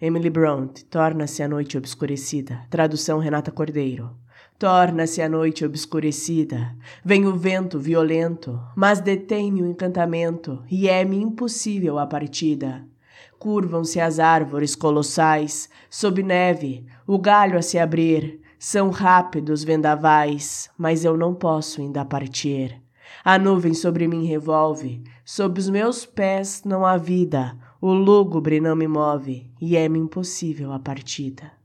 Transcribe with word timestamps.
Emily 0.00 0.30
Bront, 0.30 0.84
Torna-se 0.84 1.42
a 1.42 1.48
Noite 1.48 1.76
Obscurecida. 1.76 2.62
Tradução 2.70 3.18
Renata 3.18 3.50
Cordeiro. 3.50 4.10
Torna-se 4.56 5.20
a 5.20 5.28
noite 5.28 5.64
obscurecida, 5.64 6.74
vem 7.04 7.26
o 7.26 7.36
vento 7.36 7.78
violento, 7.78 8.60
mas 8.76 9.00
detém-me 9.00 9.62
o 9.62 9.66
encantamento 9.66 10.64
e 10.68 10.88
é-me 10.88 11.16
impossível 11.16 11.96
a 11.96 12.06
partida. 12.06 12.84
Curvam-se 13.38 14.00
as 14.00 14.18
árvores 14.18 14.74
colossais, 14.74 15.68
sob 15.88 16.24
neve, 16.24 16.84
o 17.06 17.18
galho 17.18 17.56
a 17.56 17.62
se 17.62 17.78
abrir, 17.78 18.40
são 18.58 18.90
rápidos 18.90 19.62
vendavais, 19.62 20.68
mas 20.76 21.04
eu 21.04 21.16
não 21.16 21.34
posso 21.34 21.80
ainda 21.80 22.04
partir. 22.04 22.82
A 23.24 23.38
nuvem 23.38 23.74
sobre 23.74 24.06
mim 24.06 24.24
revolve, 24.26 25.02
sob 25.24 25.58
os 25.58 25.68
meus 25.68 26.06
pés 26.06 26.62
não 26.64 26.84
há 26.84 26.96
vida, 26.96 27.56
o 27.80 27.92
lúgubre 27.92 28.60
não 28.60 28.74
me 28.74 28.88
move, 28.88 29.50
e 29.60 29.76
é-me 29.76 29.98
impossível 29.98 30.72
a 30.72 30.78
partida. 30.78 31.57